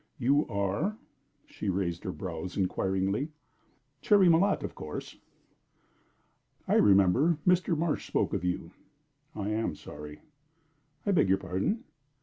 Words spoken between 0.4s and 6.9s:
are?" She raised her brows, inquiringly. "Cherry Malotte, of course." "I